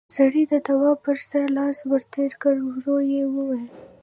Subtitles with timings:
[0.15, 3.65] سړي د تواب پر سر لاس ور تېر کړ، ورو يې وويل: